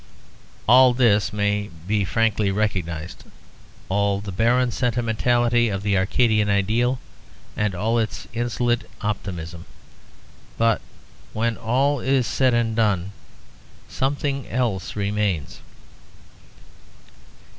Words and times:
All 0.67 0.95
this 0.95 1.31
may 1.31 1.69
be 1.85 2.03
frankly 2.05 2.49
recognised: 2.49 3.23
all 3.87 4.19
the 4.19 4.31
barren 4.31 4.71
sentimentality 4.71 5.69
of 5.69 5.83
the 5.83 5.95
Arcadian 5.95 6.49
ideal 6.49 6.97
and 7.55 7.75
all 7.75 7.99
its 7.99 8.27
insolent 8.33 8.83
optimism. 9.01 9.67
But 10.57 10.81
when 11.33 11.55
all 11.55 11.99
is 11.99 12.25
said 12.25 12.55
and 12.55 12.75
done, 12.75 13.11
something 13.87 14.49
else 14.49 14.95
remains. 14.95 15.59